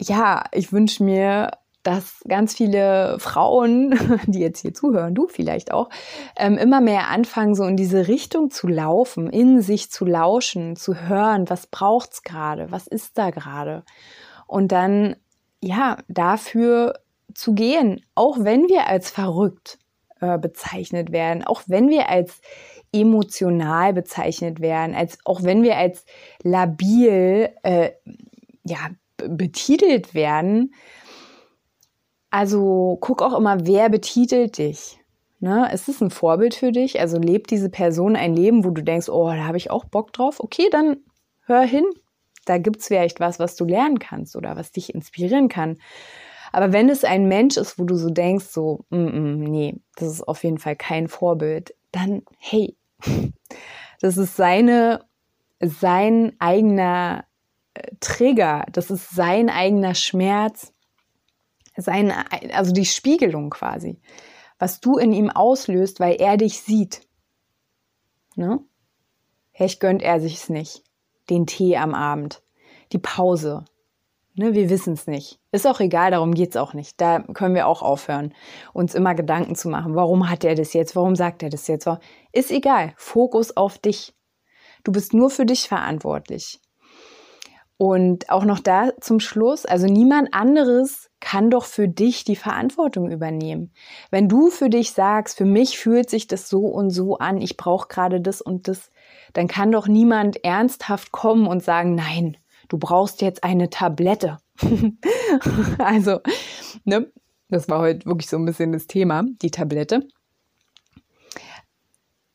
ja, 0.00 0.44
ich 0.52 0.72
wünsche 0.72 1.02
mir 1.04 1.50
dass 1.84 2.20
ganz 2.26 2.54
viele 2.54 3.18
Frauen, 3.20 3.94
die 4.26 4.40
jetzt 4.40 4.60
hier 4.60 4.74
zuhören, 4.74 5.14
du 5.14 5.28
vielleicht 5.28 5.72
auch, 5.72 5.90
ähm, 6.36 6.58
immer 6.58 6.80
mehr 6.80 7.08
anfangen, 7.08 7.54
so 7.54 7.64
in 7.64 7.76
diese 7.76 8.08
Richtung 8.08 8.50
zu 8.50 8.66
laufen, 8.66 9.30
in 9.30 9.60
sich 9.60 9.90
zu 9.90 10.04
lauschen, 10.04 10.74
zu 10.76 10.94
hören, 11.08 11.48
was 11.48 11.68
braucht's 11.68 12.22
gerade, 12.22 12.72
was 12.72 12.86
ist 12.86 13.16
da 13.16 13.30
gerade. 13.30 13.84
Und 14.46 14.72
dann, 14.72 15.16
ja, 15.62 15.98
dafür 16.08 16.94
zu 17.34 17.54
gehen, 17.54 18.04
auch 18.14 18.38
wenn 18.40 18.68
wir 18.68 18.86
als 18.86 19.10
verrückt 19.10 19.78
äh, 20.20 20.38
bezeichnet 20.38 21.12
werden, 21.12 21.44
auch 21.44 21.62
wenn 21.66 21.88
wir 21.88 22.08
als 22.08 22.40
emotional 22.92 23.92
bezeichnet 23.92 24.60
werden, 24.60 24.94
als 24.94 25.18
auch 25.24 25.42
wenn 25.42 25.62
wir 25.62 25.76
als 25.76 26.06
labil 26.42 27.50
äh, 27.62 27.90
ja, 28.64 28.90
betitelt 29.16 30.14
werden, 30.14 30.74
also 32.34 32.98
guck 33.00 33.22
auch 33.22 33.38
immer, 33.38 33.64
wer 33.64 33.88
betitelt 33.88 34.58
dich. 34.58 34.98
Ne? 35.38 35.70
Ist 35.72 35.88
es 35.88 36.00
ein 36.00 36.10
Vorbild 36.10 36.56
für 36.56 36.72
dich? 36.72 36.98
Also 36.98 37.16
lebt 37.16 37.52
diese 37.52 37.68
Person 37.68 38.16
ein 38.16 38.34
Leben, 38.34 38.64
wo 38.64 38.70
du 38.70 38.82
denkst, 38.82 39.08
oh, 39.08 39.28
da 39.28 39.44
habe 39.44 39.56
ich 39.56 39.70
auch 39.70 39.84
Bock 39.84 40.12
drauf. 40.12 40.40
Okay, 40.40 40.68
dann 40.68 40.96
hör 41.46 41.62
hin. 41.62 41.84
Da 42.44 42.58
gibt 42.58 42.80
es 42.80 42.88
vielleicht 42.88 43.20
was, 43.20 43.38
was 43.38 43.54
du 43.54 43.64
lernen 43.64 44.00
kannst 44.00 44.34
oder 44.34 44.56
was 44.56 44.72
dich 44.72 44.92
inspirieren 44.92 45.48
kann. 45.48 45.76
Aber 46.50 46.72
wenn 46.72 46.88
es 46.88 47.04
ein 47.04 47.28
Mensch 47.28 47.56
ist, 47.56 47.78
wo 47.78 47.84
du 47.84 47.94
so 47.94 48.10
denkst, 48.10 48.46
so, 48.46 48.84
mm 48.90 48.96
-mm, 48.96 49.48
nee, 49.48 49.76
das 49.94 50.08
ist 50.08 50.26
auf 50.26 50.42
jeden 50.42 50.58
Fall 50.58 50.74
kein 50.74 51.06
Vorbild, 51.06 51.72
dann 51.92 52.22
hey, 52.38 52.76
das 54.00 54.16
ist 54.16 54.34
seine, 54.34 55.04
sein 55.60 56.32
eigener 56.40 57.26
äh, 57.74 57.92
Trigger, 58.00 58.66
das 58.72 58.90
ist 58.90 59.14
sein 59.14 59.50
eigener 59.50 59.94
Schmerz, 59.94 60.73
sein, 61.76 62.12
also 62.52 62.72
die 62.72 62.84
Spiegelung 62.84 63.50
quasi, 63.50 64.00
was 64.58 64.80
du 64.80 64.96
in 64.96 65.12
ihm 65.12 65.30
auslöst, 65.30 66.00
weil 66.00 66.16
er 66.16 66.36
dich 66.36 66.60
sieht. 66.60 67.02
Ne? 68.36 68.60
Vielleicht 69.52 69.80
gönnt 69.80 70.02
er 70.02 70.20
sich's 70.20 70.48
nicht. 70.48 70.82
Den 71.30 71.46
Tee 71.46 71.76
am 71.76 71.94
Abend, 71.94 72.42
die 72.92 72.98
Pause. 72.98 73.64
Ne, 74.36 74.52
wir 74.52 74.68
wissen 74.68 74.94
es 74.94 75.06
nicht. 75.06 75.38
Ist 75.52 75.66
auch 75.66 75.78
egal, 75.78 76.10
darum 76.10 76.34
geht's 76.34 76.56
auch 76.56 76.74
nicht. 76.74 77.00
Da 77.00 77.20
können 77.20 77.54
wir 77.54 77.68
auch 77.68 77.82
aufhören, 77.82 78.34
uns 78.72 78.94
immer 78.94 79.14
Gedanken 79.14 79.54
zu 79.54 79.68
machen. 79.68 79.94
Warum 79.94 80.28
hat 80.28 80.42
er 80.42 80.56
das 80.56 80.72
jetzt? 80.72 80.96
Warum 80.96 81.14
sagt 81.14 81.44
er 81.44 81.50
das 81.50 81.68
jetzt? 81.68 81.88
Ist 82.32 82.50
egal. 82.50 82.94
Fokus 82.96 83.56
auf 83.56 83.78
dich. 83.78 84.12
Du 84.82 84.90
bist 84.90 85.14
nur 85.14 85.30
für 85.30 85.46
dich 85.46 85.68
verantwortlich. 85.68 86.60
Und 87.76 88.30
auch 88.30 88.44
noch 88.44 88.60
da 88.60 88.92
zum 89.00 89.18
Schluss, 89.18 89.66
also 89.66 89.86
niemand 89.86 90.32
anderes 90.32 91.10
kann 91.18 91.50
doch 91.50 91.64
für 91.64 91.88
dich 91.88 92.22
die 92.22 92.36
Verantwortung 92.36 93.10
übernehmen. 93.10 93.72
Wenn 94.10 94.28
du 94.28 94.50
für 94.50 94.70
dich 94.70 94.92
sagst, 94.92 95.36
für 95.36 95.44
mich 95.44 95.76
fühlt 95.78 96.08
sich 96.08 96.28
das 96.28 96.48
so 96.48 96.66
und 96.66 96.90
so 96.90 97.18
an, 97.18 97.40
ich 97.40 97.56
brauche 97.56 97.88
gerade 97.88 98.20
das 98.20 98.40
und 98.40 98.68
das, 98.68 98.92
dann 99.32 99.48
kann 99.48 99.72
doch 99.72 99.88
niemand 99.88 100.44
ernsthaft 100.44 101.10
kommen 101.10 101.48
und 101.48 101.64
sagen, 101.64 101.96
nein, 101.96 102.36
du 102.68 102.78
brauchst 102.78 103.20
jetzt 103.22 103.42
eine 103.42 103.70
Tablette. 103.70 104.38
also, 105.78 106.20
ne, 106.84 107.10
das 107.48 107.68
war 107.68 107.80
heute 107.80 108.06
wirklich 108.06 108.30
so 108.30 108.36
ein 108.36 108.44
bisschen 108.44 108.72
das 108.72 108.86
Thema, 108.86 109.24
die 109.42 109.50
Tablette. 109.50 110.06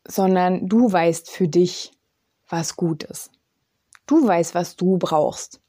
Sondern 0.05 0.67
du 0.67 0.91
weißt 0.91 1.29
für 1.29 1.47
dich, 1.47 1.93
was 2.49 2.75
gut 2.75 3.03
ist. 3.03 3.31
Du 4.09 4.27
weißt, 4.27 4.55
was 4.55 4.75
du 4.75 4.97
brauchst. 4.97 5.61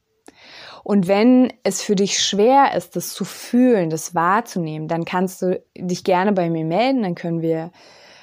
Und 0.82 1.08
wenn 1.08 1.52
es 1.62 1.82
für 1.82 1.94
dich 1.94 2.18
schwer 2.18 2.74
ist, 2.74 2.96
das 2.96 3.12
zu 3.12 3.26
fühlen, 3.26 3.90
das 3.90 4.14
wahrzunehmen, 4.14 4.88
dann 4.88 5.04
kannst 5.04 5.42
du 5.42 5.62
dich 5.76 6.04
gerne 6.04 6.32
bei 6.32 6.48
mir 6.48 6.64
melden, 6.64 7.02
dann 7.02 7.14
können 7.14 7.42
wir 7.42 7.70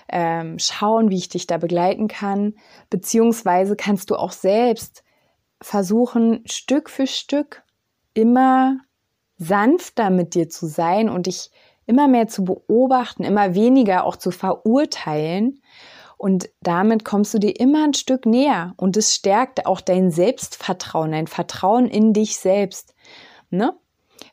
ähm, 0.09 0.57
schauen, 0.57 1.11
wie 1.11 1.17
ich 1.17 1.29
dich 1.29 1.45
da 1.45 1.57
begleiten 1.57 2.07
kann. 2.07 2.55
Beziehungsweise 2.89 3.75
kannst 3.75 4.09
du 4.09 4.15
auch 4.15 4.31
selbst 4.31 5.03
versuchen, 5.61 6.41
Stück 6.45 6.89
für 6.89 7.05
Stück 7.05 7.61
immer 8.15 8.77
sanfter 9.37 10.09
mit 10.09 10.33
dir 10.33 10.49
zu 10.49 10.65
sein 10.65 11.09
und 11.09 11.27
dich 11.27 11.51
immer 11.85 12.07
mehr 12.07 12.27
zu 12.27 12.43
beobachten, 12.43 13.23
immer 13.23 13.53
weniger 13.53 14.03
auch 14.03 14.15
zu 14.15 14.31
verurteilen. 14.31 15.61
Und 16.17 16.49
damit 16.61 17.05
kommst 17.05 17.33
du 17.33 17.39
dir 17.39 17.59
immer 17.59 17.83
ein 17.83 17.93
Stück 17.93 18.25
näher 18.25 18.73
und 18.77 18.97
es 18.97 19.13
stärkt 19.13 19.65
auch 19.67 19.81
dein 19.81 20.09
Selbstvertrauen, 20.09 21.11
dein 21.11 21.27
Vertrauen 21.27 21.87
in 21.87 22.11
dich 22.11 22.37
selbst. 22.37 22.95
Ne? 23.51 23.77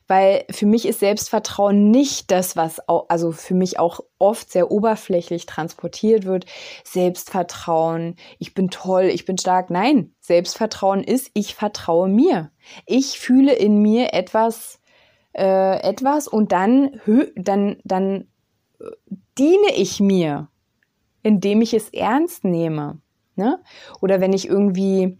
Weil 0.07 0.45
für 0.49 0.65
mich 0.65 0.87
ist 0.87 0.99
Selbstvertrauen 0.99 1.91
nicht 1.91 2.31
das, 2.31 2.55
was 2.55 2.87
auch, 2.87 3.05
also 3.09 3.31
für 3.31 3.53
mich 3.53 3.79
auch 3.79 3.99
oft 4.17 4.51
sehr 4.51 4.71
oberflächlich 4.71 5.45
transportiert 5.45 6.25
wird. 6.25 6.45
Selbstvertrauen, 6.83 8.15
ich 8.39 8.53
bin 8.53 8.69
toll, 8.69 9.05
ich 9.05 9.25
bin 9.25 9.37
stark. 9.37 9.69
Nein, 9.69 10.13
Selbstvertrauen 10.19 11.03
ist, 11.03 11.29
ich 11.33 11.55
vertraue 11.55 12.07
mir. 12.07 12.51
Ich 12.85 13.19
fühle 13.19 13.53
in 13.53 13.81
mir 13.81 14.13
etwas, 14.13 14.79
äh, 15.33 15.79
etwas 15.81 16.27
und 16.27 16.51
dann, 16.51 16.99
dann, 17.35 17.77
dann 17.83 18.27
äh, 18.79 18.85
diene 19.37 19.75
ich 19.75 19.99
mir, 19.99 20.49
indem 21.25 21.63
ich 21.63 21.73
es 21.73 21.89
ernst 21.89 22.43
nehme. 22.43 22.99
Ne? 23.35 23.59
Oder 23.99 24.21
wenn 24.21 24.31
ich 24.31 24.47
irgendwie 24.47 25.17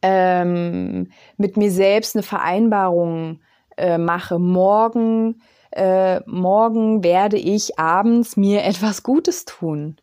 ähm, 0.00 1.12
mit 1.36 1.58
mir 1.58 1.70
selbst 1.70 2.16
eine 2.16 2.22
Vereinbarung 2.22 3.42
äh, 3.76 3.98
mache, 3.98 4.38
morgen, 4.38 5.42
äh, 5.72 6.20
morgen 6.20 7.04
werde 7.04 7.36
ich 7.36 7.78
abends 7.78 8.38
mir 8.38 8.64
etwas 8.64 9.02
Gutes 9.02 9.44
tun. 9.44 10.00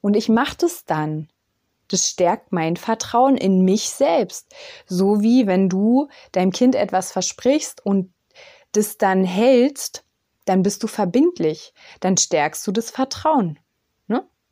Und 0.00 0.14
ich 0.14 0.28
mache 0.28 0.56
das 0.58 0.84
dann. 0.84 1.28
Das 1.88 2.08
stärkt 2.08 2.52
mein 2.52 2.76
Vertrauen 2.76 3.36
in 3.36 3.64
mich 3.64 3.90
selbst. 3.90 4.54
So 4.86 5.22
wie 5.22 5.48
wenn 5.48 5.68
du 5.68 6.06
deinem 6.30 6.52
Kind 6.52 6.76
etwas 6.76 7.10
versprichst 7.10 7.84
und 7.84 8.12
das 8.70 8.96
dann 8.96 9.24
hältst, 9.24 10.04
dann 10.44 10.62
bist 10.62 10.84
du 10.84 10.86
verbindlich. 10.86 11.74
Dann 11.98 12.16
stärkst 12.16 12.64
du 12.64 12.70
das 12.70 12.92
Vertrauen. 12.92 13.58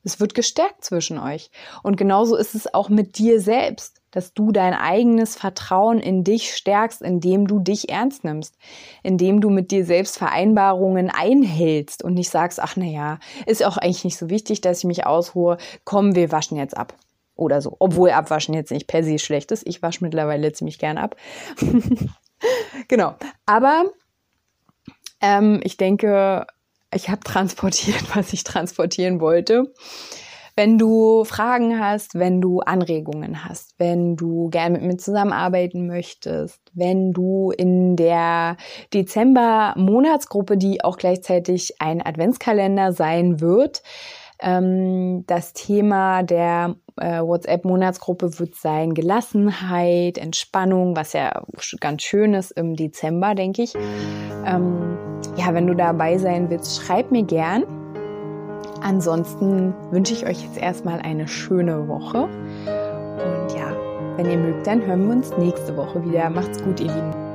Es 0.06 0.20
wird 0.20 0.34
gestärkt 0.34 0.84
zwischen 0.84 1.18
euch. 1.18 1.50
Und 1.82 1.96
genauso 1.96 2.36
ist 2.36 2.54
es 2.54 2.72
auch 2.72 2.88
mit 2.88 3.18
dir 3.18 3.40
selbst 3.40 4.00
dass 4.16 4.32
du 4.32 4.50
dein 4.50 4.72
eigenes 4.72 5.36
Vertrauen 5.36 5.98
in 6.00 6.24
dich 6.24 6.54
stärkst, 6.54 7.02
indem 7.02 7.46
du 7.46 7.58
dich 7.58 7.90
ernst 7.90 8.24
nimmst, 8.24 8.56
indem 9.02 9.42
du 9.42 9.50
mit 9.50 9.70
dir 9.70 9.84
selbst 9.84 10.16
Vereinbarungen 10.16 11.10
einhältst 11.10 12.02
und 12.02 12.14
nicht 12.14 12.30
sagst, 12.30 12.58
ach 12.58 12.76
na 12.76 12.86
ja, 12.86 13.18
ist 13.44 13.62
auch 13.62 13.76
eigentlich 13.76 14.04
nicht 14.04 14.16
so 14.16 14.30
wichtig, 14.30 14.62
dass 14.62 14.78
ich 14.78 14.84
mich 14.84 15.04
ausruhe, 15.04 15.58
komm, 15.84 16.14
wir 16.14 16.32
waschen 16.32 16.56
jetzt 16.56 16.74
ab 16.74 16.94
oder 17.34 17.60
so. 17.60 17.76
Obwohl 17.78 18.10
Abwaschen 18.10 18.54
jetzt 18.54 18.72
nicht 18.72 18.86
per 18.86 19.04
se 19.04 19.18
schlecht 19.18 19.52
ist. 19.52 19.66
Ich 19.66 19.82
wasche 19.82 20.02
mittlerweile 20.02 20.50
ziemlich 20.52 20.78
gern 20.78 20.96
ab. 20.96 21.16
genau. 22.88 23.16
Aber 23.44 23.84
ähm, 25.20 25.60
ich 25.62 25.76
denke, 25.76 26.46
ich 26.94 27.08
habe 27.08 27.20
transportiert, 27.20 28.04
was 28.16 28.32
ich 28.32 28.44
transportieren 28.44 29.20
wollte. 29.20 29.72
Wenn 30.58 30.78
du 30.78 31.24
Fragen 31.24 31.78
hast, 31.78 32.14
wenn 32.14 32.40
du 32.40 32.60
Anregungen 32.60 33.44
hast, 33.44 33.74
wenn 33.76 34.16
du 34.16 34.48
gerne 34.48 34.78
mit 34.78 34.86
mir 34.86 34.96
zusammenarbeiten 34.96 35.86
möchtest, 35.86 36.62
wenn 36.72 37.12
du 37.12 37.50
in 37.50 37.94
der 37.94 38.56
Dezember-Monatsgruppe, 38.94 40.56
die 40.56 40.82
auch 40.82 40.96
gleichzeitig 40.96 41.74
ein 41.78 42.00
Adventskalender 42.00 42.92
sein 42.94 43.42
wird, 43.42 43.82
ähm, 44.40 45.24
das 45.26 45.52
Thema 45.52 46.22
der 46.22 46.76
äh, 46.96 47.20
WhatsApp-Monatsgruppe 47.20 48.38
wird 48.38 48.54
sein 48.54 48.94
Gelassenheit, 48.94 50.18
Entspannung, 50.18 50.96
was 50.96 51.12
ja 51.12 51.42
ganz 51.80 52.02
schön 52.02 52.34
ist 52.34 52.52
im 52.52 52.76
Dezember, 52.76 53.34
denke 53.34 53.62
ich. 53.62 53.74
Ähm, 54.44 54.96
ja, 55.36 55.52
wenn 55.52 55.66
du 55.66 55.74
dabei 55.74 56.18
sein 56.18 56.50
willst, 56.50 56.80
schreib 56.80 57.10
mir 57.10 57.22
gern. 57.22 57.64
Ansonsten 58.82 59.74
wünsche 59.90 60.12
ich 60.12 60.26
euch 60.26 60.42
jetzt 60.42 60.58
erstmal 60.58 61.00
eine 61.00 61.26
schöne 61.28 61.88
Woche. 61.88 62.24
Und 62.24 63.56
ja, 63.56 63.74
wenn 64.16 64.30
ihr 64.30 64.38
mögt, 64.38 64.66
dann 64.66 64.84
hören 64.86 65.06
wir 65.06 65.16
uns 65.16 65.36
nächste 65.36 65.76
Woche 65.76 66.04
wieder. 66.04 66.30
Macht's 66.30 66.62
gut, 66.62 66.80
ihr 66.80 66.86
Lieben. 66.86 67.25